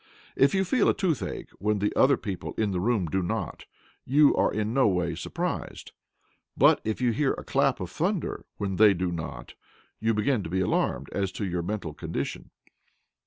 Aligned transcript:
If 0.35 0.55
you 0.55 0.65
feel 0.65 0.89
a 0.89 0.95
toothache 0.95 1.51
when 1.59 1.77
the 1.77 1.95
other 1.95 2.17
people 2.17 2.55
in 2.57 2.71
the 2.71 2.79
room 2.79 3.05
do 3.05 3.21
not, 3.21 3.65
you 4.03 4.35
are 4.35 4.51
in 4.51 4.73
no 4.73 4.87
way 4.87 5.13
surprised; 5.13 5.91
but 6.57 6.81
if 6.83 7.01
you 7.01 7.11
hear 7.11 7.33
a 7.33 7.43
clap 7.43 7.79
of 7.79 7.91
thunder 7.91 8.43
when 8.57 8.77
they 8.77 8.95
do 8.95 9.11
not, 9.11 9.53
you 9.99 10.15
begin 10.15 10.41
to 10.41 10.49
be 10.49 10.59
alarmed 10.59 11.09
as 11.11 11.31
to 11.33 11.45
your 11.45 11.61
mental 11.61 11.93
condition. 11.93 12.49